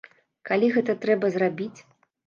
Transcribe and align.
Калі 0.49 0.71
гэта 0.79 0.97
трэба 1.05 1.33
зрабіць? 1.39 1.75